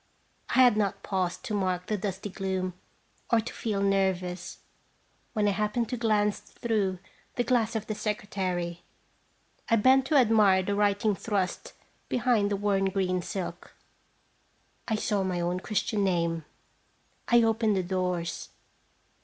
I 0.49 0.53
had 0.63 0.77
not 0.77 1.03
paused 1.03 1.43
to 1.45 1.53
mark 1.53 1.85
the 1.85 1.95
dusty 1.95 2.31
gloom, 2.31 2.73
or 3.31 3.39
to 3.39 3.53
feei 3.53 3.83
nervous, 3.85 4.57
when 5.33 5.47
I 5.47 5.51
happened 5.51 5.89
to 5.89 5.95
glance 5.97 6.39
througn 6.59 6.97
the 7.35 7.43
glass 7.43 7.75
of 7.75 7.85
the 7.85 7.93
secretary. 7.93 8.81
I 9.69 9.75
bent 9.75 10.07
to 10.07 10.15
admire 10.15 10.63
the 10.63 10.73
writing 10.73 11.13
thrust 11.13 11.73
behind 12.09 12.49
the 12.49 12.55
worn 12.57 12.85
green 12.85 13.21
silk. 13.21 13.75
I 14.87 14.95
saw 14.95 15.21
my 15.21 15.39
own 15.39 15.59
Christian 15.59 16.03
name. 16.03 16.45
I 17.27 17.43
opened 17.43 17.75
the 17.75 17.83
doors. 17.83 18.49